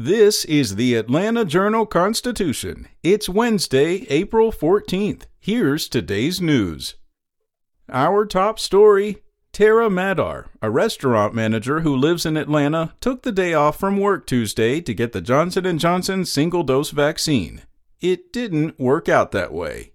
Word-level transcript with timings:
This 0.00 0.44
is 0.44 0.76
the 0.76 0.94
Atlanta 0.94 1.44
Journal 1.44 1.84
Constitution. 1.84 2.86
It's 3.02 3.28
Wednesday, 3.28 4.06
April 4.08 4.52
14th. 4.52 5.22
Here's 5.40 5.88
today's 5.88 6.40
news. 6.40 6.94
Our 7.88 8.24
top 8.24 8.60
story 8.60 9.24
Tara 9.50 9.90
Madar, 9.90 10.50
a 10.62 10.70
restaurant 10.70 11.34
manager 11.34 11.80
who 11.80 11.96
lives 11.96 12.24
in 12.24 12.36
Atlanta, 12.36 12.94
took 13.00 13.22
the 13.22 13.32
day 13.32 13.54
off 13.54 13.80
from 13.80 13.98
work 13.98 14.24
Tuesday 14.24 14.80
to 14.82 14.94
get 14.94 15.10
the 15.10 15.20
Johnson 15.20 15.76
& 15.78 15.80
Johnson 15.80 16.24
single-dose 16.24 16.90
vaccine. 16.90 17.62
It 18.00 18.32
didn't 18.32 18.78
work 18.78 19.08
out 19.08 19.32
that 19.32 19.52
way. 19.52 19.94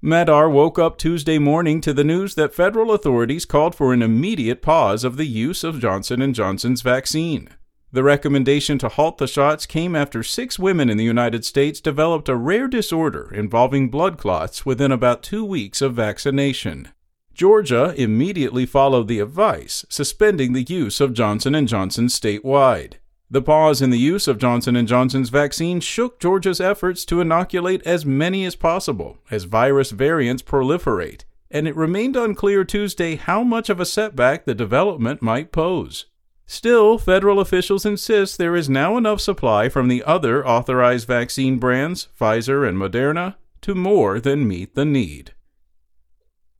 Madar 0.00 0.48
woke 0.48 0.78
up 0.78 0.96
Tuesday 0.96 1.38
morning 1.38 1.82
to 1.82 1.92
the 1.92 2.04
news 2.04 2.36
that 2.36 2.54
federal 2.54 2.90
authorities 2.90 3.44
called 3.44 3.74
for 3.74 3.92
an 3.92 4.00
immediate 4.00 4.62
pause 4.62 5.04
of 5.04 5.18
the 5.18 5.26
use 5.26 5.62
of 5.62 5.78
Johnson 5.78 6.32
& 6.32 6.34
Johnson's 6.34 6.80
vaccine. 6.80 7.50
The 7.94 8.02
recommendation 8.02 8.78
to 8.78 8.88
halt 8.88 9.18
the 9.18 9.26
shots 9.26 9.66
came 9.66 9.94
after 9.94 10.22
six 10.22 10.58
women 10.58 10.88
in 10.88 10.96
the 10.96 11.04
United 11.04 11.44
States 11.44 11.78
developed 11.78 12.30
a 12.30 12.36
rare 12.36 12.66
disorder 12.66 13.30
involving 13.34 13.90
blood 13.90 14.16
clots 14.16 14.64
within 14.64 14.90
about 14.90 15.22
two 15.22 15.44
weeks 15.44 15.82
of 15.82 15.92
vaccination. 15.92 16.88
Georgia 17.34 17.94
immediately 17.98 18.64
followed 18.64 19.08
the 19.08 19.20
advice, 19.20 19.84
suspending 19.90 20.54
the 20.54 20.62
use 20.62 21.02
of 21.02 21.12
Johnson 21.12 21.66
& 21.66 21.68
Johnson 21.68 22.06
statewide. 22.06 22.94
The 23.30 23.42
pause 23.42 23.82
in 23.82 23.90
the 23.90 23.98
use 23.98 24.26
of 24.26 24.38
Johnson 24.38 24.86
& 24.86 24.86
Johnson's 24.86 25.28
vaccine 25.28 25.80
shook 25.80 26.18
Georgia's 26.18 26.62
efforts 26.62 27.04
to 27.06 27.20
inoculate 27.20 27.86
as 27.86 28.06
many 28.06 28.46
as 28.46 28.56
possible 28.56 29.18
as 29.30 29.44
virus 29.44 29.90
variants 29.90 30.42
proliferate, 30.42 31.24
and 31.50 31.68
it 31.68 31.76
remained 31.76 32.16
unclear 32.16 32.64
Tuesday 32.64 33.16
how 33.16 33.42
much 33.42 33.68
of 33.68 33.80
a 33.80 33.86
setback 33.86 34.46
the 34.46 34.54
development 34.54 35.20
might 35.20 35.52
pose. 35.52 36.06
Still, 36.52 36.98
federal 36.98 37.40
officials 37.40 37.86
insist 37.86 38.36
there 38.36 38.54
is 38.54 38.68
now 38.68 38.98
enough 38.98 39.22
supply 39.22 39.70
from 39.70 39.88
the 39.88 40.04
other 40.04 40.46
authorized 40.46 41.06
vaccine 41.06 41.58
brands, 41.58 42.08
Pfizer 42.20 42.68
and 42.68 42.76
Moderna, 42.76 43.36
to 43.62 43.74
more 43.74 44.20
than 44.20 44.46
meet 44.46 44.74
the 44.74 44.84
need. 44.84 45.32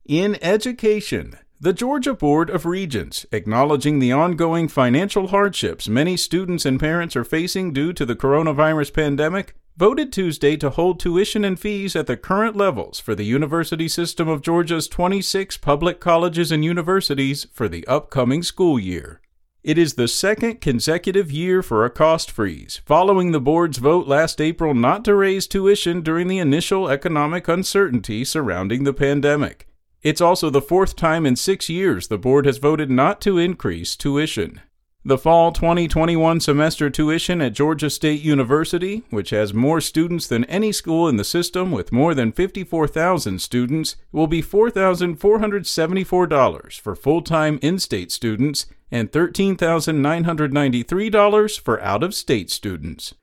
In 0.03 0.43
education, 0.43 1.37
the 1.61 1.73
Georgia 1.73 2.15
Board 2.15 2.49
of 2.49 2.65
Regents, 2.65 3.27
acknowledging 3.31 3.99
the 3.99 4.11
ongoing 4.11 4.67
financial 4.67 5.27
hardships 5.27 5.87
many 5.87 6.17
students 6.17 6.65
and 6.65 6.79
parents 6.79 7.15
are 7.15 7.23
facing 7.23 7.71
due 7.71 7.93
to 7.93 8.03
the 8.03 8.15
coronavirus 8.15 8.95
pandemic, 8.95 9.53
voted 9.77 10.11
Tuesday 10.11 10.57
to 10.57 10.71
hold 10.71 10.99
tuition 10.99 11.45
and 11.45 11.59
fees 11.59 11.95
at 11.95 12.07
the 12.07 12.17
current 12.17 12.55
levels 12.55 12.99
for 12.99 13.13
the 13.13 13.25
university 13.25 13.87
system 13.87 14.27
of 14.27 14.41
Georgia's 14.41 14.87
26 14.87 15.57
public 15.57 15.99
colleges 15.99 16.51
and 16.51 16.65
universities 16.65 17.45
for 17.53 17.69
the 17.69 17.85
upcoming 17.85 18.41
school 18.41 18.79
year. 18.79 19.19
It 19.63 19.77
is 19.77 19.93
the 19.93 20.09
second 20.09 20.59
consecutive 20.59 21.31
year 21.31 21.63
for 21.63 21.85
a 21.85 21.89
cost 21.89 22.29
freeze, 22.29 22.81
following 22.85 23.31
the 23.31 23.39
board's 23.39 23.77
vote 23.77 24.09
last 24.09 24.41
April 24.41 24.73
not 24.73 25.05
to 25.05 25.15
raise 25.15 25.47
tuition 25.47 26.01
during 26.01 26.27
the 26.27 26.39
initial 26.39 26.89
economic 26.89 27.47
uncertainty 27.47 28.25
surrounding 28.25 28.83
the 28.83 28.91
pandemic. 28.91 29.69
It's 30.01 30.19
also 30.19 30.49
the 30.49 30.61
fourth 30.61 30.97
time 30.97 31.25
in 31.25 31.37
six 31.37 31.69
years 31.69 32.09
the 32.09 32.17
board 32.17 32.45
has 32.45 32.57
voted 32.57 32.91
not 32.91 33.21
to 33.21 33.37
increase 33.37 33.95
tuition. 33.95 34.59
The 35.05 35.17
fall 35.17 35.53
2021 35.53 36.41
semester 36.41 36.89
tuition 36.89 37.41
at 37.41 37.53
Georgia 37.53 37.89
State 37.89 38.21
University, 38.21 39.03
which 39.11 39.29
has 39.29 39.53
more 39.53 39.79
students 39.79 40.27
than 40.27 40.43
any 40.45 40.73
school 40.73 41.07
in 41.07 41.15
the 41.15 41.23
system 41.23 41.71
with 41.71 41.93
more 41.93 42.13
than 42.13 42.33
54,000 42.33 43.41
students, 43.41 43.95
will 44.11 44.27
be 44.27 44.41
$4,474 44.41 46.81
for 46.81 46.95
full 46.95 47.21
time 47.21 47.59
in 47.61 47.79
state 47.79 48.11
students 48.11 48.65
and 48.93 49.11
$13,993 49.11 51.59
for 51.59 51.81
out 51.81 52.03
of 52.03 52.13
state 52.13 52.51
students. 52.51 53.15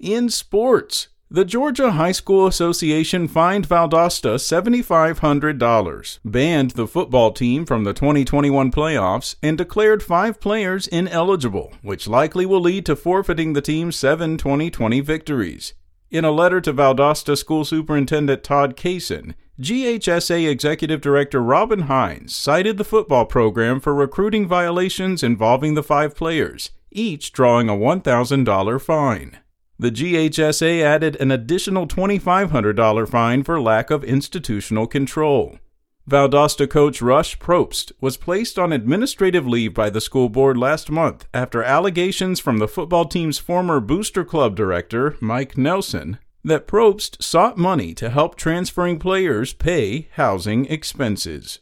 In 0.00 0.30
sports, 0.30 1.08
the 1.30 1.44
Georgia 1.44 1.92
High 1.92 2.10
School 2.12 2.46
Association 2.46 3.28
fined 3.28 3.68
Valdosta 3.68 4.36
$7,500, 4.36 6.18
banned 6.24 6.70
the 6.70 6.86
football 6.86 7.32
team 7.32 7.66
from 7.66 7.84
the 7.84 7.92
2021 7.92 8.70
playoffs, 8.70 9.36
and 9.42 9.58
declared 9.58 10.02
five 10.02 10.40
players 10.40 10.86
ineligible, 10.86 11.74
which 11.82 12.08
likely 12.08 12.46
will 12.46 12.60
lead 12.60 12.86
to 12.86 12.96
forfeiting 12.96 13.52
the 13.52 13.60
team's 13.60 13.96
seven 13.96 14.38
2020 14.38 15.00
victories. 15.00 15.74
In 16.10 16.24
a 16.24 16.30
letter 16.30 16.62
to 16.62 16.72
Valdosta 16.72 17.36
School 17.36 17.66
Superintendent 17.66 18.42
Todd 18.42 18.78
Cason, 18.78 19.34
GHSA 19.60 20.50
Executive 20.50 21.00
Director 21.00 21.40
Robin 21.40 21.82
Hines 21.82 22.34
cited 22.34 22.76
the 22.76 22.82
football 22.82 23.24
program 23.24 23.78
for 23.78 23.94
recruiting 23.94 24.48
violations 24.48 25.22
involving 25.22 25.74
the 25.74 25.82
five 25.82 26.16
players, 26.16 26.72
each 26.90 27.30
drawing 27.30 27.68
a 27.68 27.74
$1,000 27.74 28.80
fine. 28.80 29.38
The 29.78 29.92
GHSA 29.92 30.82
added 30.82 31.14
an 31.20 31.30
additional 31.30 31.86
$2,500 31.86 33.08
fine 33.08 33.44
for 33.44 33.60
lack 33.60 33.92
of 33.92 34.02
institutional 34.02 34.88
control. 34.88 35.60
Valdosta 36.10 36.68
coach 36.68 37.00
Rush 37.00 37.38
Propst 37.38 37.92
was 38.00 38.16
placed 38.16 38.58
on 38.58 38.72
administrative 38.72 39.46
leave 39.46 39.72
by 39.72 39.88
the 39.88 40.00
school 40.00 40.28
board 40.28 40.56
last 40.56 40.90
month 40.90 41.28
after 41.32 41.62
allegations 41.62 42.40
from 42.40 42.58
the 42.58 42.68
football 42.68 43.04
team's 43.04 43.38
former 43.38 43.78
booster 43.78 44.24
club 44.24 44.56
director, 44.56 45.16
Mike 45.20 45.56
Nelson, 45.56 46.18
that 46.44 46.68
Propst 46.68 47.22
sought 47.22 47.56
money 47.56 47.94
to 47.94 48.10
help 48.10 48.36
transferring 48.36 48.98
players 48.98 49.52
pay 49.52 50.08
housing 50.12 50.66
expenses. 50.66 51.60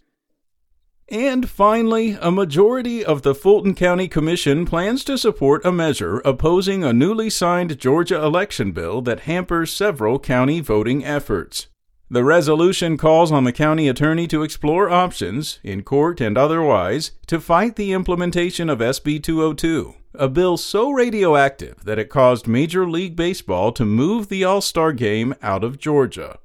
And 1.08 1.48
finally, 1.48 2.16
a 2.20 2.30
majority 2.30 3.04
of 3.04 3.22
the 3.22 3.34
Fulton 3.34 3.74
County 3.74 4.08
Commission 4.08 4.64
plans 4.64 5.04
to 5.04 5.18
support 5.18 5.64
a 5.64 5.70
measure 5.70 6.20
opposing 6.24 6.82
a 6.82 6.92
newly 6.92 7.28
signed 7.28 7.78
Georgia 7.78 8.22
election 8.22 8.72
bill 8.72 9.02
that 9.02 9.20
hampers 9.20 9.70
several 9.70 10.18
county 10.18 10.60
voting 10.60 11.04
efforts. 11.04 11.68
The 12.08 12.24
resolution 12.24 12.96
calls 12.96 13.32
on 13.32 13.44
the 13.44 13.52
county 13.52 13.88
attorney 13.88 14.26
to 14.28 14.42
explore 14.42 14.90
options, 14.90 15.58
in 15.62 15.82
court 15.82 16.20
and 16.20 16.36
otherwise, 16.36 17.12
to 17.26 17.40
fight 17.40 17.76
the 17.76 17.92
implementation 17.92 18.68
of 18.68 18.80
SB 18.80 19.22
202, 19.22 19.94
a 20.14 20.28
bill 20.28 20.56
so 20.56 20.90
radioactive 20.90 21.84
that 21.84 21.98
it 21.98 22.10
caused 22.10 22.46
Major 22.46 22.88
League 22.88 23.16
Baseball 23.16 23.72
to 23.72 23.84
move 23.84 24.28
the 24.28 24.44
All 24.44 24.60
Star 24.60 24.92
game 24.92 25.34
out 25.42 25.64
of 25.64 25.78
Georgia. 25.78 26.38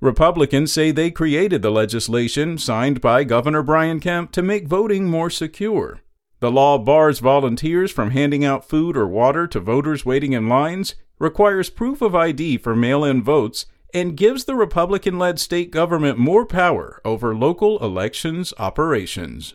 Republicans 0.00 0.72
say 0.72 0.90
they 0.90 1.10
created 1.10 1.62
the 1.62 1.70
legislation 1.70 2.58
signed 2.58 3.00
by 3.00 3.22
Governor 3.22 3.62
Brian 3.62 4.00
Kemp 4.00 4.32
to 4.32 4.42
make 4.42 4.66
voting 4.66 5.08
more 5.08 5.30
secure. 5.30 6.00
The 6.40 6.50
law 6.50 6.76
bars 6.76 7.20
volunteers 7.20 7.92
from 7.92 8.10
handing 8.10 8.44
out 8.44 8.68
food 8.68 8.96
or 8.96 9.06
water 9.06 9.46
to 9.46 9.60
voters 9.60 10.04
waiting 10.04 10.32
in 10.32 10.48
lines, 10.48 10.96
requires 11.20 11.70
proof 11.70 12.02
of 12.02 12.16
ID 12.16 12.58
for 12.58 12.74
mail 12.74 13.04
in 13.04 13.22
votes, 13.22 13.66
and 13.94 14.16
gives 14.16 14.44
the 14.44 14.56
Republican 14.56 15.20
led 15.20 15.38
state 15.38 15.70
government 15.70 16.18
more 16.18 16.44
power 16.44 17.00
over 17.04 17.32
local 17.32 17.78
elections 17.78 18.52
operations. 18.58 19.54